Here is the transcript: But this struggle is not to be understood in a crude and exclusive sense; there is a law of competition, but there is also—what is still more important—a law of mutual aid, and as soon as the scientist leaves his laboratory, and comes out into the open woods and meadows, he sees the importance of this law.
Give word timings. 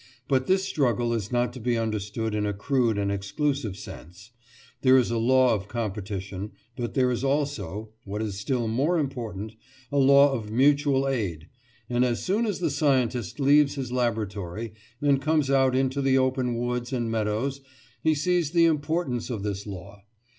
But 0.27 0.47
this 0.47 0.63
struggle 0.63 1.13
is 1.13 1.31
not 1.31 1.53
to 1.53 1.59
be 1.59 1.77
understood 1.77 2.33
in 2.33 2.47
a 2.47 2.55
crude 2.55 2.97
and 2.97 3.11
exclusive 3.11 3.77
sense; 3.77 4.31
there 4.81 4.97
is 4.97 5.11
a 5.11 5.19
law 5.19 5.53
of 5.53 5.67
competition, 5.67 6.53
but 6.75 6.95
there 6.95 7.11
is 7.11 7.23
also—what 7.23 8.19
is 8.19 8.35
still 8.39 8.67
more 8.67 8.97
important—a 8.97 9.97
law 9.99 10.33
of 10.33 10.49
mutual 10.49 11.07
aid, 11.07 11.49
and 11.87 12.03
as 12.03 12.23
soon 12.25 12.47
as 12.47 12.57
the 12.57 12.71
scientist 12.71 13.39
leaves 13.39 13.75
his 13.75 13.91
laboratory, 13.91 14.73
and 15.03 15.21
comes 15.21 15.51
out 15.51 15.75
into 15.75 16.01
the 16.01 16.17
open 16.17 16.57
woods 16.57 16.91
and 16.91 17.11
meadows, 17.11 17.61
he 18.01 18.15
sees 18.15 18.49
the 18.53 18.65
importance 18.65 19.29
of 19.29 19.43
this 19.43 19.67
law. 19.67 20.01